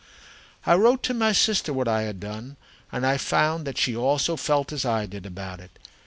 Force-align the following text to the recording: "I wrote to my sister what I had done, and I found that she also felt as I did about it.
"I 0.65 0.73
wrote 0.73 1.03
to 1.03 1.13
my 1.13 1.31
sister 1.31 1.71
what 1.71 1.87
I 1.87 2.01
had 2.01 2.19
done, 2.19 2.57
and 2.91 3.05
I 3.05 3.17
found 3.17 3.67
that 3.67 3.77
she 3.77 3.95
also 3.95 4.35
felt 4.35 4.73
as 4.73 4.83
I 4.83 5.05
did 5.05 5.27
about 5.27 5.59
it. 5.59 5.77